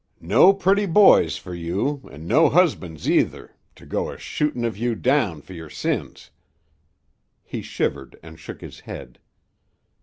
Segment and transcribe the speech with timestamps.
[0.19, 4.95] No pretty boys fer you an' no husbands either to go a shootin' of you
[4.95, 6.31] down fer yer sins.'"
[7.43, 9.19] He shivered and shook his head.